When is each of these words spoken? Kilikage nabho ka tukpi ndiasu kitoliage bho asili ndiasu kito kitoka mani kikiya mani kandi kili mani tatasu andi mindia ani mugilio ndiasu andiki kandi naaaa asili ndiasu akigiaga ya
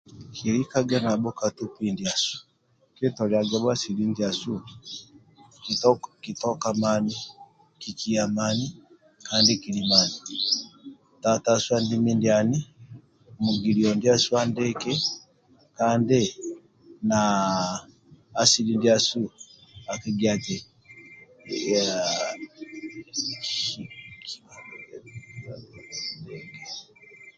Kilikage 0.35 0.95
nabho 1.05 1.29
ka 1.39 1.47
tukpi 1.57 1.85
ndiasu 1.93 2.35
kitoliage 2.95 3.55
bho 3.61 3.67
asili 3.73 4.03
ndiasu 4.11 4.51
kito 5.63 5.89
kitoka 6.23 6.67
mani 6.81 7.13
kikiya 7.81 8.23
mani 8.37 8.67
kandi 9.27 9.51
kili 9.61 9.81
mani 9.91 10.17
tatasu 11.21 11.69
andi 11.77 11.95
mindia 12.03 12.33
ani 12.39 12.59
mugilio 13.43 13.89
ndiasu 13.97 14.29
andiki 14.41 14.93
kandi 15.77 16.21
naaaa 17.09 17.77
asili 18.41 18.73
ndiasu 18.79 19.19
akigiaga 19.93 20.55
ya 21.69 21.97